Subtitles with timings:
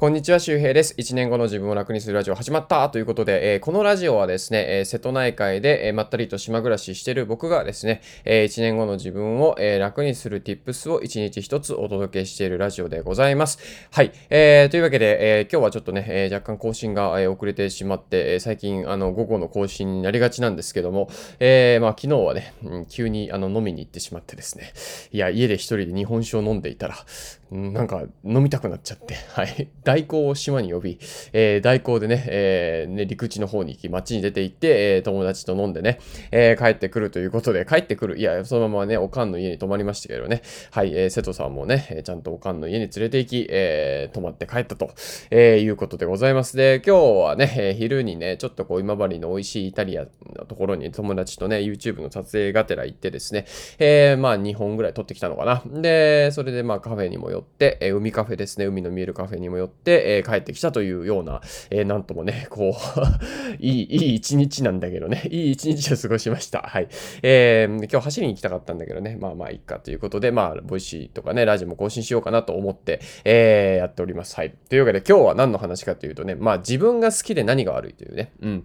[0.00, 0.94] こんにちは、周平です。
[0.96, 13.58] 1年後の自分を楽にするラジオ始まったということで、えー、このラジオはですね、えー、瀬戸内海で、えー、まったりと島暮らししてる僕がですね、え1年後の自分を、え楽にする tips を1日1つお届けしているラジオでございます。
[13.90, 14.12] はい。
[14.30, 21.10] えー、というわけで、え今日はちょっとね、え若干更新が、え遅れてしまって、え最近、あの、午後の更新になりがちなんですけども、
[21.40, 24.72] えまあ、昨日はね、うん、急にあの飲みに行ってしまってですね、
[25.12, 26.96] いや、家で一人で日本酒を飲んでいたら、
[27.50, 29.68] なんか飲みたくなっちゃって、はい。
[29.90, 30.98] 代行を島に呼び、
[31.32, 35.98] えー、代行でね、えー、ね、陸地の方に行き、街に出て行って、えー、友達と飲んでね、
[36.30, 38.16] え、帰ってくるということで、帰ってくる。
[38.16, 40.42] いや、そのままね、おかんの家に泊まりましたけどね。
[40.70, 44.92] はい、えー、瀬戸さんもね、ちゃんとおかんの家に連れて行き、え、泊まって帰ったと、
[45.32, 46.56] え、いうことでございます。
[46.56, 53.46] で、今日はね、え、昼にね、ちょっとこう、今治の美味しいイタリアのところに友達とね、YouTube の撮影がてら行ってですね、
[53.80, 55.62] え、まあ2本ぐらい撮ってきたのかな。
[55.82, 63.00] で、それでまあカフェにも寄って、え、海カフェですね、海の見えるカフェにも寄って、え、帰ってきたというような、え、なんともね、こう
[63.58, 66.62] いい、いい一日なんだけどね、 いい一日を過ごしました。
[66.62, 66.88] はい。
[67.22, 74.36] えー、今日走りに行きたかったんだけどね、まあまあいいかということで、まあ、 Voicy とかね、ラジオも更新しようかなと思って、えー、やっております。
[74.36, 74.54] はい。
[74.68, 78.64] というわけで今日は何の話かというとね、まあ自分が好きで何が悪いというね、うん。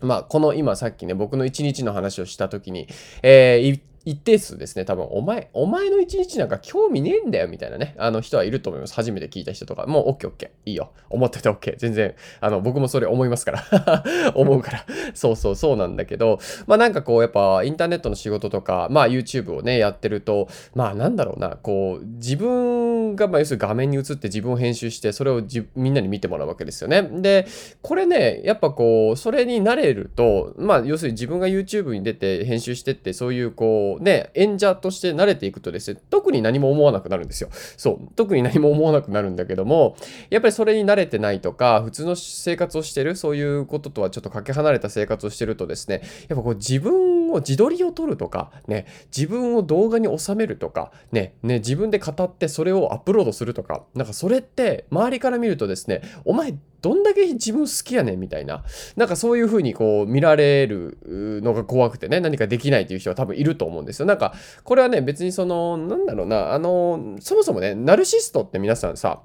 [0.00, 2.88] まあ、この今さっきね、僕の一日の話をしたときに、
[3.22, 8.94] えー、一定数ですね、多分、お前、お前の一日なんか興味ねえんだよ、みたいなね、あの人はいると思います。
[8.94, 10.92] 初めて聞いた人とか、もう、オッケーオッケー、いいよ。
[11.08, 11.76] 思っててオッケー。
[11.76, 14.04] 全然、あの、僕もそれ思いますから。
[14.36, 14.86] 思うから。
[15.14, 25.40] そうそう、そうなんだけど、まあなんかこう、やっぱ、インターネットの仕事とか、まあ YouTube をね、やってると、まあなんだろうな、こう、自分が、まあ要するに画面に映って自分を編集して、それを
[25.76, 27.02] みんなに見てもらうわけですよね。
[27.02, 27.46] で、
[27.80, 37.48] これね、やっぱこう、それに慣れると、まあ要するに自分が YouTube に出て編集してって、そういうこう、ね、演者として慣れていくとですね、特に何も思わなくなるんですよ。
[37.76, 37.98] そう。
[38.16, 39.96] 特に何も思わなくなるんだけども、
[40.30, 48.86] やっぱりそれに慣れてないとか、普通の生活をしてる、そういうこととはちょっとかけ離れた生活をしてるとですね、やっぱこう自分を自撮りを撮るとか、ね、
[49.16, 58.62] 自分を動画に収めるとか、ね、ね、自分で語ってそれをアップロードするとか、なんかそれって周りから見るとですね、お前どんだけ自分好きやねんみたいな、
[58.96, 60.98] なんかそういう風にこう見られる
[61.42, 64.06] のが怖くてね、何かできないっていう人は多分いると思うんですよ。
[64.06, 64.34] なんか、
[64.64, 69.22] これはね、別にその、なんだろうな、あの、そもそもね、ナルシストって皆さんさ、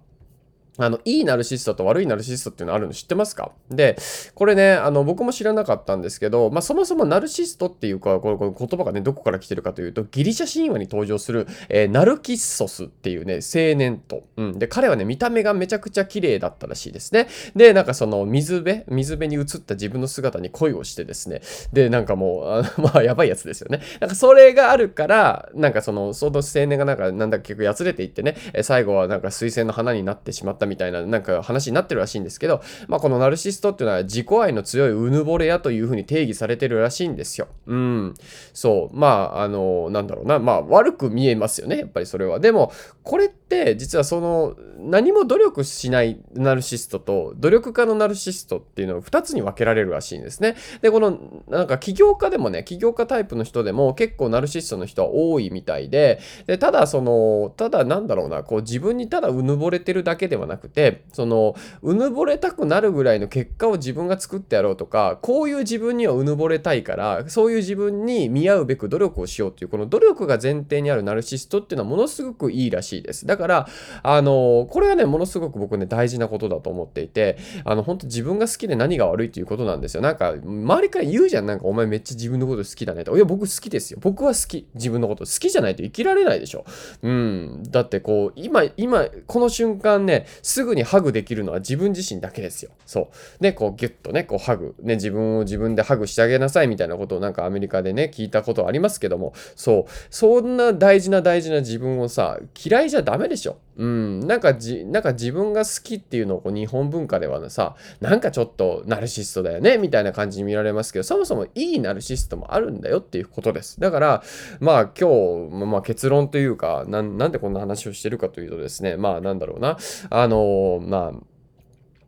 [0.80, 3.52] あの、いいナルシストと悪いナルシストっていうのあるの知ってますか？
[3.70, 3.98] で、
[4.34, 14.24] これね、あの、僕も知らなかったんですけど、まあ、そもそもナルシストっていうか、この言葉がね、どこから来てるかというと、ギリシャ神話に登場する、えー、ナルキッソスっていうね、青年と。
[14.38, 14.60] うん。
[14.60, 17.28] で、彼はね、見た目がめちゃくちゃ綺麗だったらしいですね。
[17.56, 18.84] で、なんかその、水辺？
[18.88, 21.42] 水辺に映った自分の姿に恋をしてですね。
[21.74, 23.82] で、なんかもう、あ まあ、やばいやつですよね。
[24.00, 37.47] なんかそれがあるから、なんかその、その青年がなんか、なんだっけ、結構やつれていってね、最後はなんか水仙の花になってしまったみたいな、なんか話になってるらしいんですけど、まあ、このナルシストっていうのは自己愛の強いうぬぼれ屋というふうに定義されてるらしいんですよ。
[37.68, 38.13] うん。
[38.53, 38.97] そう。
[38.97, 40.40] まあ、あの、なんだろうな。
[40.40, 41.80] まあ、悪く見えますよね。
[41.80, 42.40] やっぱりそれは。
[42.40, 42.72] でも、
[43.03, 50.56] これって実はその、何も努力しないナルシストと努力家のナルシストっていうのを2つに分けられるらしいんですね。
[50.81, 73.25] で、この、なんか起業家でもね、起業家タイプの人でも結構ナルシストの人は多いみたいで、でただその、ただなんだろうな、こう自分にただうぬぼれてるだけではなくくて、その、うぬぼれたくなるぐらいの結果を自分が作ってやろうとか、こういう自分にはうぬぼれたいから、そういう自分に見合うべく努力をしようっていう、この努力が前提にあるナルシストっていうのはものすごくいいらしいです。
[73.25, 73.68] だから、
[74.03, 80.02] あの、これはね、ものすごく僕ね、大事なことだと思っていて、あの、本当自分が好きで何が悪いっていうことなんですよ。
[80.02, 81.46] なんか、周りから言うじゃん。
[81.46, 83.16] なんか、お前めっちゃ自分のこと好きだねと。
[83.16, 84.00] いや、僕好きですよ。
[84.02, 84.68] 僕は好き。
[84.75, 86.66] 自分のこと好きじゃないと生きられないでしょ。
[87.02, 87.64] うん。
[87.69, 92.72] だってこう、今、今、この瞬間ね、すぐにハグできるのは自分自身だけですよ。
[92.88, 93.44] そう。
[93.44, 94.74] で、こう、ギュッとね、こう、ハグ。
[94.82, 99.92] ね、自分を自分でハグしてあげなさいみたいなことをなんかアメリカでね、聞いたことありますけども、そう。
[100.10, 103.58] そんな大事な大事な自分をさ、嫌いじゃダメでしょ。
[103.78, 104.20] うん。
[104.22, 113.80] なんかじ、なんか自分が好きっていうのをこう日本文化ではさ、なんかちょっとナルシストだよね、みたいな感じに見られますけど、そもそもいいナルシストもあるんだよっていうことです。
[113.80, 114.24] だから、
[114.60, 119.78] まあ今日、まあ結論というか、なんでこんな話をしてるかというとですね、まあなんだろうな、
[120.10, 121.29] あの、あのまあ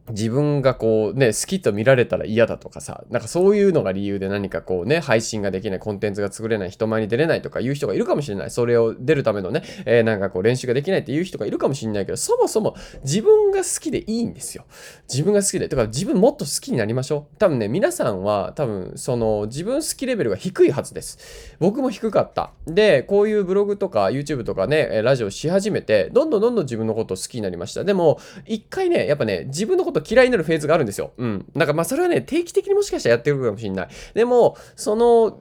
[0.10, 8.52] 自分がこうね、好きと見られたら嫌だとかさ、なんかそういうのが理由で何かこうね、配信ができない、コンテンツが作れない、人前に出れないとかいう人がいるかもしれない。
[8.52, 14.66] それを出るためのね、えー、なんかこう練習ができないっていう人がいるかもしれないけど、そもそも自分が好きでいいんですよ。
[15.10, 15.68] 自分が好きで。
[15.68, 17.38] だから自分もっと好きになりましょう。
[17.38, 21.56] 多分ね、皆さんは多分その自分好きレベルが低いはずです。
[21.60, 22.52] 僕も低かった。
[22.68, 27.84] で、こういうブログとか YouTube とかね、ラジオし始めて、どんどんどんどん自分のことを好きになりました。
[27.84, 31.12] でも、一回ね、やっぱね、自分のこと嫌いになるフェーズがあるんですよ。
[31.18, 31.46] うん。
[31.56, 33.88] なんかまあそれはね、定期的にもしかしたらやってるかもしれない。
[34.14, 35.40] でも、その、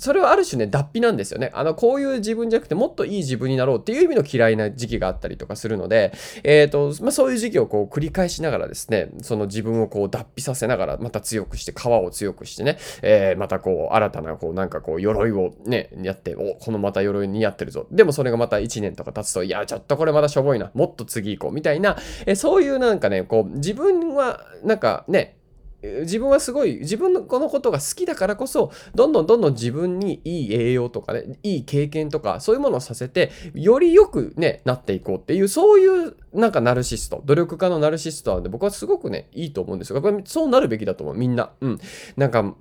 [0.00, 1.50] それはある種ね、脱皮なんですよね。
[1.52, 6.12] あの、こういう自分じゃなくて、もっといい自分になろうっていう意味の嫌いな時期があったりとかするので、
[6.42, 17.86] えっ、ー、と、まあ、そういう時期をこう繰り返しながらですね、その自分をこう脱皮させながら、また強くして、皮を強くしてね、えー、またこう、新たな、こう、なんかこう、鎧をね、やって、お、このまた鎧似合ってるぞ。
[17.90, 20.70] でもそれがまた1年とか経つと、いや、ちょっとこれまだしょぼいな。
[20.72, 21.54] もっと次行こう。
[21.54, 25.39] みたいな、えー、そういうなんかね、こう、自分は、なんかね、
[25.82, 41.78] 自分はすごい自分のこのことが好きだからこそどんどんどんどん自分にいい栄養とかねいい経験とかそういうものをさせてよりよくねなっていこうっていうそういうなんかナルシスト努力家のナルシストなんで僕はすごくねいいと思うんですよこれそうなるべきだと思うみんなうん
[42.16, 42.54] なんか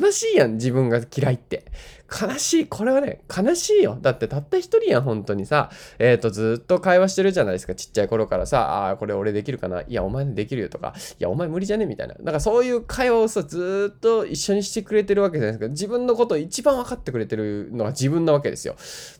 [0.00, 1.64] 悲しいやん自分が嫌いって
[2.10, 2.66] 悲しい。
[2.66, 3.96] これはね、悲しいよ。
[4.00, 5.70] だってたった一人やん、本当にさ。
[5.98, 7.74] えっ、ー、と、ずっと会話してるじゃないですか。
[7.76, 9.82] ちっちゃい頃からさ、ああ、これ俺できるかな。
[9.82, 11.86] いや、お前できるよとか、いや、お前無理じゃね？
[11.86, 12.16] みたいな。
[12.20, 15.70] なんかそうういう会話をさ、ずっと一緒にしてくれてるわけじゃないですか。
[15.70, 18.76] 自分のことを一番分かってくれてるのが自分なわけですよ。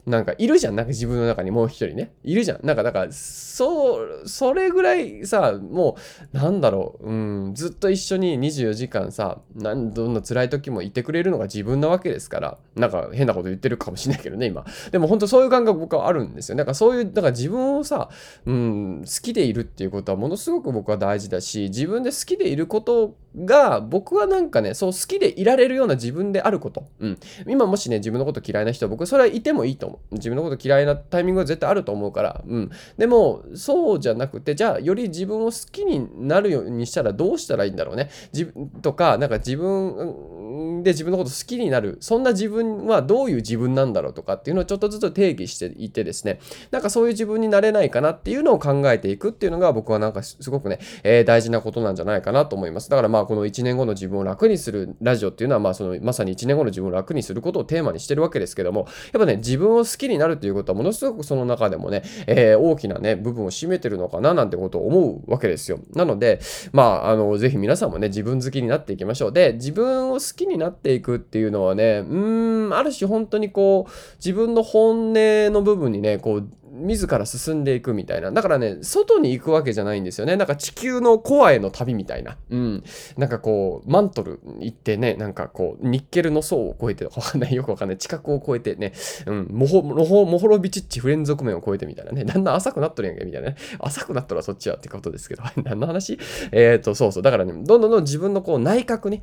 [0.07, 0.77] なんかいるじゃん。
[0.77, 2.13] なんか自分の中にもう一人ね。
[2.25, 2.67] いるじゃん。
[2.67, 5.97] なんか、だから、そう、それぐらいさ、も
[6.33, 7.11] う、なんだろう。
[7.11, 12.59] うん、ずっと一緒に24時間さ、なんどんな辛い時もいてくれるのが自分なわけですから。
[12.77, 14.65] なんか変なこと言ってるかもしれないけどね、今。
[14.91, 16.57] でも本当そういう感覚僕はあるんですよ。
[16.57, 18.09] なんかそういう、だから自分をさ、
[18.47, 26.85] うん、好きでいるっていうことはものすごく僕は大事だし、自分で好きでいることが、僕はなんかね、そう好きでいられるような自分であること。
[26.99, 27.19] うん。
[27.47, 30.15] 今もしね、自分のこと嫌いな人は僕、それはいてもいいと思う。
[30.15, 32.43] 自分のこと嫌いなタイミングは絶対あると思うから。
[32.47, 32.71] うん。
[32.99, 38.11] でも、そうじゃなくて、じゃあ、より自分を好きになるようにしたらどうしたらいいんだろうね。
[38.32, 41.99] 自分とか、なんか自分で自分のこと好きになる。
[42.00, 46.41] そんな自分はどういう自分なんだろうとかっていうのをちょっとずつ定義していてですね、
[46.71, 52.91] なんかそういう自分になれないかなっていうのを考えていくっていうのが僕はなんかすごくね、えー、大事なことなんじゃないかなと思います。
[52.91, 65.81] だからまあ、この1年後の自分を楽にするラジオっていうのは、まあ、その、まさに1年後の自分を楽にすることをテーマにしてるわけですけども、やっぱね、自分を好きになるということは、ものすごくその中でもね、えー、大きなね、部分を占めてるのかな、なんてことを思うわけですよ。
[65.95, 66.41] なので、
[66.73, 69.33] まあ、あの、ぜひ皆さんもね、自分好きになっていきましょう。
[69.33, 75.15] で、自分を好きになっていくっていうのはね、うん、ある種本当にこう、自分の本音
[75.53, 76.49] の部分にね、こう、
[76.81, 78.32] 自ら進んでいくみたいな。
[78.32, 80.37] だからね、外に行くわけじゃないんですよね。
[80.37, 82.37] なんか地球のコアへの旅みたいな。
[82.50, 82.85] うん。
[83.17, 88.93] なんかこう、マントル行ってね、なんかこう、ニッケルの層を越えて、わかんない、よくわかんない、地殻を越えてね、
[89.27, 92.25] うん、モホ、モホ、モホロビチッチ不連続面を越えてみたいなね。
[92.25, 93.56] だんだん浅くなっとるやんけ、みたいなね。
[93.79, 96.19] 浅くなったらそっちはってことですけど、 何の話？
[96.53, 97.23] えっ、ー、と、そうそう。
[97.23, 99.23] だからね、どんどんどん自分のこう内角に、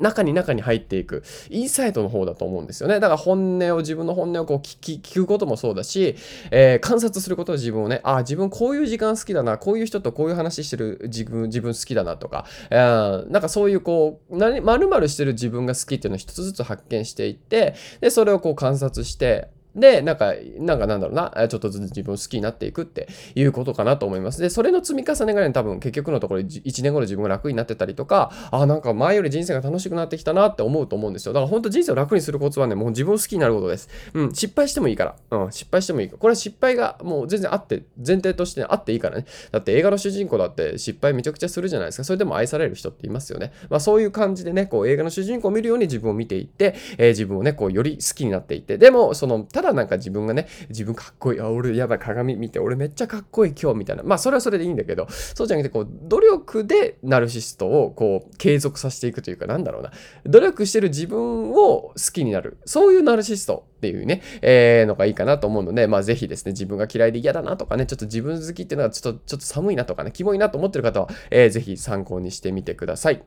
[0.00, 3.00] 中に中に入っていく、インサイトの方だと思うんですよね。
[3.00, 6.16] だから本音を、自分の本音をこう聞き、聞くこともそうだし、
[6.50, 24.40] えー、観察することは自分をね、ああ、自分こういう時間好きだな、こういう人とこういう話してる自分、自分好きだなとか、えー、なんかそういうこう、何、まるしてる自分が好きっていうのを一つずつ発見していって、で、それをこう観察して、で、なんか、なんかなんだろうな、ちょっとずつ自分を好きになっていくっていうことかなと思います。
[24.40, 31.32] で、それの積み重ねがね、多分結局のところ1年後の自分が楽になってたりとか、あ、なんか前より人生が楽しくなってきたなって思うと思うんですよ。
[31.32, 33.88] だから本当人生を楽にするコツはね、もう自分を好きになることです。
[34.14, 35.38] うん、失敗してもいいから。
[35.38, 36.18] うん、失敗してもいいから。
[36.18, 39.26] これは失敗がもう全然あって、前提として、あっていいからね。
[39.52, 42.04] だって映画の主人公だって失敗めちゃくちゃするじゃないですか。
[42.04, 43.52] それでも愛される人っていますよね。
[43.70, 51.40] まあそういう感じでね、こう映画の主人公を見るように自分を見ていって、えー、自分をね、こうより好きになっていって、でも、その、ただなんか自分がね、自分かっこいい。
[51.40, 54.04] あ、俺やばい、鏡見て、俺めっちゃかっこいい今日みたいな。
[54.04, 59.90] まあ、それはそれでいいんだけど、そうじゃなくて、こう、努力でナルシストをこう、継続させていくというか、なんだろうな。
[60.26, 62.58] 努力してる自分を好きになる。
[62.66, 73.24] そういうナルシストっていうね、えー、のがいいかなと思うので、まあ、ぜひですね、自分が嫌いで嫌だなとかね、ちょっと自分好きっていうのはちょっと、ちょっと寒いなとかね、キモいなと思ってる方は、えー、ぜひ参考にしてみてください。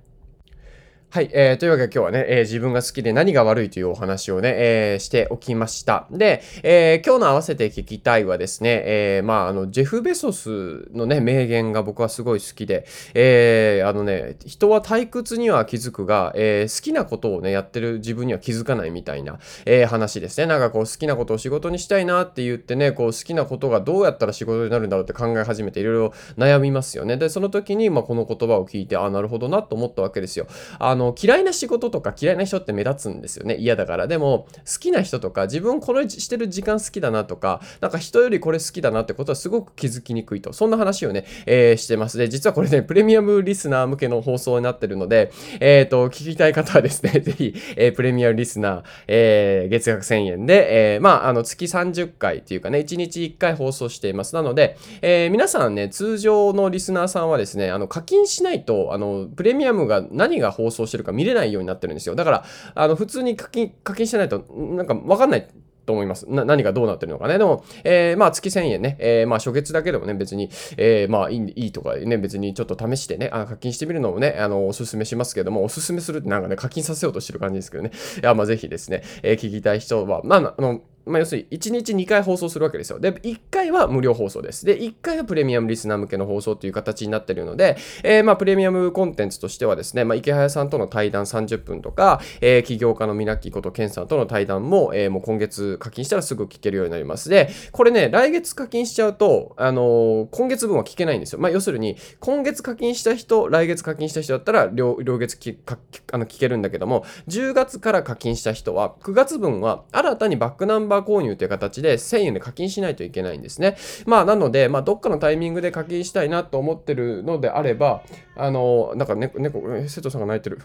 [1.13, 6.07] はい、えー、というわけで今日はね、えー、自分が好きで何が悪いというお話をね、えー、しておきました。
[6.09, 20.45] で、えー、今日の合わせて聞きたいはですね、えー、まあ、あの、ジェフ・ベソスのね、名言が僕はすごい好きで、えー、あのね、人は退屈には気づくが、えー、好きなことをね、やってる自分には気づかないみたいな、えー、話ですね。
[20.45, 27.17] なんかこう、好きなことを仕事にしたいなって言ってね、こう、好きなことがどうやったら仕事になるんだろうって考え始めて、いろいろ悩みますよね。
[27.17, 30.47] で、その時に、まあ、この言葉を聞いて、あ、なるほどなと思ったわけですよ。
[30.79, 33.55] あの、嫌いな仕事とか嫌いな人って目立つんですよね。
[33.55, 34.07] 嫌だから。
[34.07, 40.53] でも、好きな人とか、自分これしてる時間好きだなとか、なんか人よりこれ好きだなってことはすごく気づきにくいと。
[40.53, 42.17] そんな話をね、えー、してます。
[42.17, 54.35] で、実はこれね、プレミアムリスナー向けの放送になってるので、えっ、ー、と、聞きたい方はですね、 ぜひ、えー、プレミアムリスナー、えー、月額1000円で、えー、まあ、あの、月30回っていうかね、1日1回放送しています。
[54.35, 62.15] なので、えー、皆さんね、通常のリスナーさんはですね、あの、課金しないと、あの、プレミアムが何が放送してるか見れないようになってるんですよ。
[62.15, 62.45] だから、
[62.75, 65.47] あの、普通に課金、課金してないと、なんかわかんない
[65.85, 66.29] と思います。
[66.29, 67.37] な、何がどうなってるのかね。
[67.37, 77.91] でも、えー、まあ月1000円ね、えー、まあ初月だけでもね、別に、えー、まあいいいいとかね、別にちょっと試してね、あ課金してみるのもね、あの、おすすめしますけども、おすすめするってなんかね、課金させようとしてる感じですけどね。
[78.21, 82.99] いや、まあぜひですね、えー、聞きたい人は、まあ、あの、まあ、要するに1日2回放送するわけですよ。
[82.99, 84.65] で、1回は無料放送です。
[84.65, 97.29] で、1回はプレミアムリスナー向けの放送という形になっているので、えー、まあ、プレミアムコンテンツとしてはですね、まあ、池早さんとの対談30分とか、えー、起業家のミナッキことケンさんとの対談も、えー、もう今月課金したらすぐ聞けるようになります。
[97.29, 101.39] で、これね、来月課金しちゃうと、あの、今月分は聞けないんですよ。
[101.39, 105.77] まあ、要するに、今月課金した人、来月課金した人だったら両、両月きか
[106.11, 113.77] あの聞けるんだけども、10月から課金した人は、9月分は新たにバックナンバーバー購入という形で1000円で課金しないといけないんですね。
[114.05, 118.03] まあ、なので、まあ、どっかのタイミングで課金したいなと思ってるのであれば、
[118.35, 120.59] あの、なんか猫、猫、瀬戸さんが泣いてる。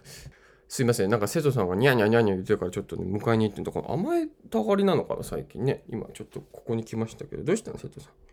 [0.69, 1.11] すいません。
[1.11, 5.85] なんか瀬戸さんがニャニャニャニャ言ってるからちょっとね、迎えに行ってんとか、甘えたがりなのかな、最近ね。
[5.89, 8.26] 今ちょっとここに来ましたけど、どうしたの瀬戸さん。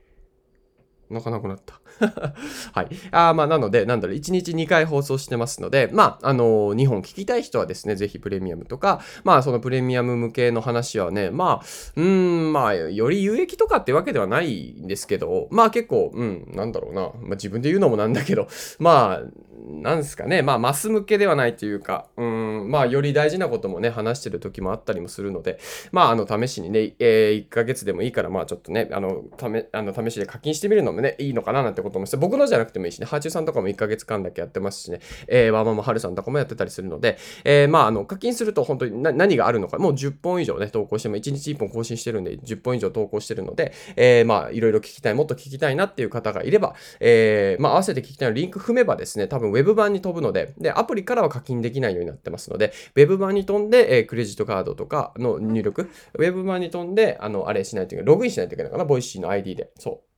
[1.13, 1.79] 泣かなくなった。
[2.73, 2.87] はい。
[3.11, 11.65] あまあ、なので、なんだろ、1日2回放送してますので、まあ、あのー、2本聞きたい人はですね、ぜひプレミアムとか、まあ、そのプレミアム向けの話はね、まあ、
[11.95, 18.47] うん、まあ、より有益とかってわけではないんですけど、まあ結構、うん、なんだろうな、まあ自分で言うのもなんだけど、
[18.79, 19.21] まあ、
[19.69, 25.59] なんですかね、まあ、マス向けではないというか、うん、まあ、より大事なこともね、話してる時もあったりもするので、
[25.91, 59.71] まあ、あの、試しにね、えー、1ヶ月でもいいから、まあ、ちょっとね、あの、ため、あの、試しで課金してみるのもね、ねいいのかななんてこともして、僕のじゃなくてもいいしね、ハーチューさんとかも1ヶ月間だけやってますしね、えー、ワーママはるさんとかもやってたりするので、えー、まあ、あの、課金すると本当に何があるのか、もう10本以上ね、投稿しても、1日1本更新してるんで、10本以上投稿してるので、えー、まあ、いろいろ聞きたい、もっと聞きたいなっていう方がいれば、えー、まあ、合わせて聞きたいのリンク踏めばですね、多分 Web 版に飛ぶので、で、アプリからは課金できないようになってますので、Web 版に飛んで、えー、クレジットカードとかの入力、Web 版に飛んで、あの、あれしないといけない、ログインしないといけないかな、 Voicy の ID で。
[59.77, 60.12] そう。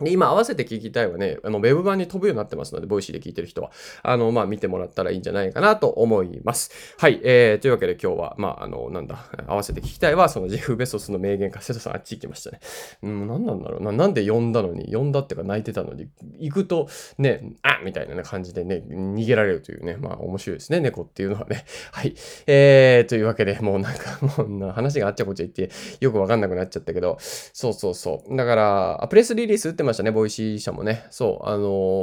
[0.00, 3.70] で、今合わせて聞きたいはね、あの、ウェブ版に飛ぶようになってますので、 Voicy で聞いてる人は、
[4.02, 6.70] あの、まあ、見てもらったらいいんじゃないかなと思います。
[6.98, 7.20] はい。
[7.22, 12.60] えー、というわけで今日は、まあ、あの、なんだ、合わせて聞きたいは、そのジェフ・ベソスの名言か、瀬戸さんあっち行きましたね。
[13.02, 13.92] うん、なんなんだろうな。
[13.92, 16.88] なんで呼んだのに、呼んだってか泣いてたのに、行くと、
[17.18, 21.64] ね、あみたいな感じでね、逃げられるというね、まあ、面白いですね、猫っていうのはね。
[21.92, 22.14] はい。
[22.46, 28.36] えー、というわけで、もうなんか、もう話があっちゃこっちゃ行って、よくわかんなくなっちゃったけど、そうそうそう。
[28.36, 31.62] だから、プレスリリース打ってましたね、 Voicy 社もね、そう、あの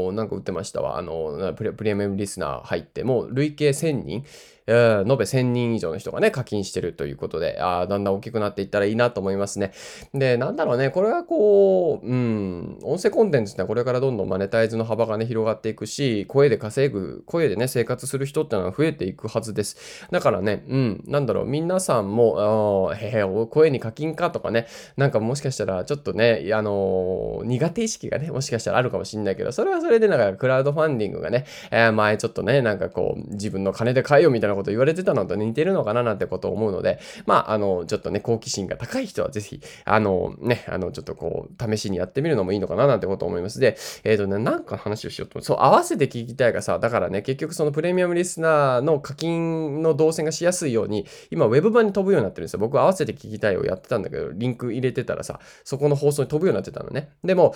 [0.10, 0.98] ー、なんか打ってましたわ。
[0.98, 4.26] あのー、プレミアムリスナー入って、もう累計1000人、
[4.68, 9.72] えー、延べ1000人以上の人がね、課金してるということで、ああだんだん大きくなっていったらいいなと思いますね。
[10.14, 20.08] で、なんだろうね、これはこう、うん、音声コンテンツってこれからどんどんマネタイズの幅がね、広がっていくし、声で稼ぐ、声でね、生活する人ってのは増えていくはずです。
[20.12, 43.60] だからね、うん、なんだろう、皆さんも、あへへ、声に課金かとかね、なんかもしかしたらちょっとね、あのー、苦手意識がね、もしかしたらあるかもしんないけど、それはそれでなんかクラウドファンディングがね、えー、前ちょっとね、なんかこう、自分の金で買えよみたいなこと言われてたのと似てるのかななんてことを思うので、まあ、あの、ちょっとね、好奇心が高い人はぜひ、あの、ね、あの、ちょっとこう、試しにやってみるのもいいのかななんてことを思います。
[43.60, 52.60] で、えっ、ー、とね、なんか話をしようと思うそう、合わせて聞きたいがさ、だからね、結局そのプレミアムリスナーの課金の動線がしやすいように、今、ウェブ版に飛ぶようになってるんですよ。
[52.60, 57.10] 僕、合わせて聞きたいをやってたんだけど、リンク入れてたらさ、そこの放送に飛ぶようになってたのね。
[57.24, 57.54] でも、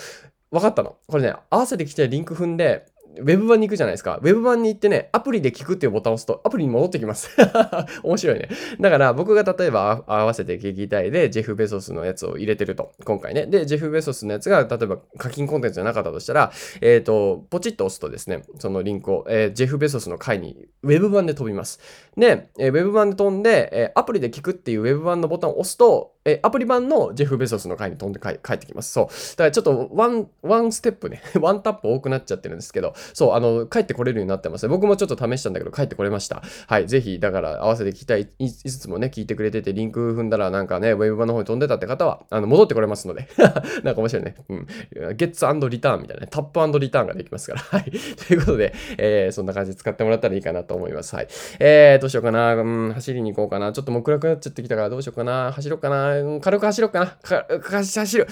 [0.52, 0.98] 分かったの。
[1.08, 2.86] これね、合わせて聞きたいリンク踏んで、
[3.18, 4.18] ウェブ版に行くじゃないですか。
[4.18, 7.30] ウェブ版に行ってね、アプリで聞くっていうボタンを押すと、アプリに戻ってきます。
[8.04, 8.50] 面白いね。
[8.80, 13.46] だから僕が例えば合わせて聞きたいで、ジェフ・ベソスのやつを入れてると、今回ね。
[13.48, 16.52] で、ジェフ・ベソスのやつが、例えば課金コンテンツじゃなかったとしたら、
[16.82, 21.80] えっ、ー、と、ポチッと押すとですね、そのリンクを、えー、ジェフ・ベソスの回にウェブ版で飛びます。
[22.18, 28.92] で、えー、ウェブ版で飛んで、え、アプリで聞くっていうウェブ版のボタンを押すと、えアプリ版のジェフ・ベソスの回に飛んで帰ってきます。
[28.92, 29.06] そう。
[29.08, 34.70] だからちょっとワン、ワンステップね、 ワンタップ多くなっちゃってるんですけど、そう、あの、帰ってこれるようになってますね。
[34.70, 36.44] 僕もちょっと試したんだけど、帰ってこれました。
[36.68, 36.88] はい。
[36.88, 43.28] ぜひ、だから合わせて聞きたい、いつつもね、聞いてくれてて、リンク踏んだらなんかね、ウェブ版の方に飛んでたって方は、あの、戻ってこれますので。
[43.84, 44.36] なんか面白いね。
[44.50, 44.68] うん。
[45.16, 47.62] ゲッツリターンみたいなね、タップリターンができますから。
[47.62, 47.92] はい。
[48.28, 51.16] ということで、えー、そんな感じで使ってもらったらいいかなと思います。
[51.16, 51.28] はい。
[51.60, 52.56] えー、どうしようかな。
[52.56, 53.72] うん、走りに行こうかな。
[53.72, 55.52] ちょっともう暗くなっちゃってきたから、どうしようかな。
[55.52, 56.11] 走ろうかな。
[56.20, 57.08] うん、軽く走ろうかな。
[57.08, 58.28] かか、走る。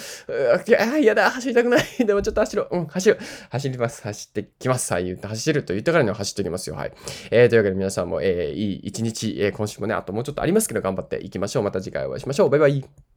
[0.79, 1.83] あ、やだ、走りたくない。
[2.05, 2.77] でもちょっと走ろう。
[2.77, 3.19] うん、走る。
[3.49, 4.01] 走ります。
[4.01, 4.91] 走ってきます。
[4.93, 6.75] はい、言って走ると言ったからには走ってきますよ。
[6.75, 6.91] はい。
[7.31, 11.63] えー、というわけで皆さんも、えー、いい一日、えー、今週もね、あともうちょっとありますけど頑張っていきましょう。
[11.63, 12.49] また次回お会いしましょう。
[12.49, 13.08] バイバイ。